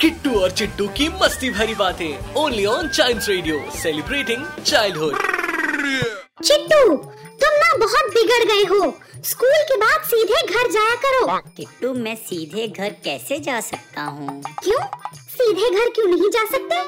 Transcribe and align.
किट्टू 0.00 0.40
और 0.40 0.50
चिट्टू 0.50 0.88
की 0.88 1.08
मस्ती 1.08 1.50
भरी 1.50 1.74
बातें 1.74 2.34
only 2.34 2.64
on 2.66 2.88
child 2.88 3.22
radio 3.28 3.70
celebrating 3.70 4.46
childhood 4.66 5.16
Chittu 6.44 6.96
तुम 6.96 7.56
ना 7.56 7.76
बहुत 7.76 8.10
बिगड़ 8.14 8.44
गए 8.44 8.64
हो। 8.64 8.78
स्कूल 9.24 9.62
के 9.68 9.76
बाद 9.76 10.02
सीधे 10.02 10.42
घर 10.46 10.70
जाया 10.70 10.94
करो। 10.94 11.38
किट्टू 11.56 11.92
मैं 11.94 12.14
सीधे 12.16 12.68
घर 12.68 12.90
कैसे 13.04 13.38
जा 13.38 13.60
सकता 13.60 14.02
हूँ? 14.02 14.42
क्यों? 14.42 14.80
सीधे 15.14 15.70
घर 15.70 15.90
क्यों 15.90 16.06
नहीं 16.06 16.30
जा 16.30 16.44
सकते? 16.46 16.82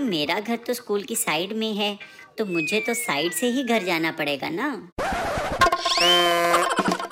मेरा 0.00 0.40
घर 0.40 0.56
तो 0.56 0.74
स्कूल 0.74 1.02
की 1.02 1.16
साइड 1.16 1.52
में 1.52 1.72
है 1.74 1.98
तो 2.38 2.44
मुझे 2.44 2.80
तो 2.80 2.94
साइड 2.94 3.32
से 3.32 3.46
ही 3.46 3.64
घर 3.64 3.82
जाना 3.82 4.12
पड़ेगा 4.12 4.48
ना? 4.48 4.88